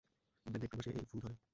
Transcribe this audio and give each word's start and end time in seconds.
ইংল্যান্ডে 0.45 0.65
এপ্রিল 0.67 0.79
মাসে 0.79 0.91
এই 0.93 1.05
ফুল 1.09 1.19
ধরে। 1.23 1.35